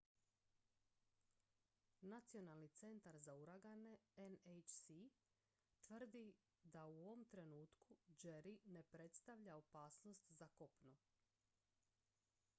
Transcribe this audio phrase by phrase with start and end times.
[2.11, 3.91] nacionalni centar za uragane
[4.29, 4.85] nhc
[5.83, 10.95] tvrdi da u ovom trenutku jerry ne predstavlja opasnost za kopno